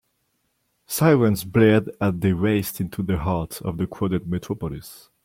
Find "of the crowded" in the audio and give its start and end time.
3.61-4.27